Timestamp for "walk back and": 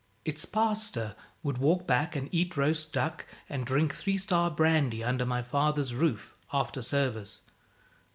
1.59-2.27